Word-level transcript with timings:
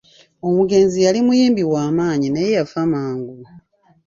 Omugenzi 0.47 0.97
yali 1.05 1.19
muyimbi 1.25 1.63
wa 1.71 1.83
maanyi 1.97 2.27
naye 2.31 2.49
yafa 2.57 2.81
mangu. 2.93 3.35